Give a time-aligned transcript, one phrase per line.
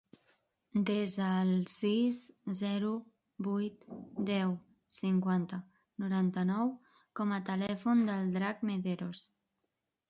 [0.89, 2.21] Desa el sis,
[2.61, 2.93] zero,
[3.49, 3.85] vuit,
[4.31, 4.57] deu,
[4.99, 5.61] cinquanta,
[6.07, 6.75] noranta-nou
[7.21, 9.25] com a telèfon del Drac Mederos.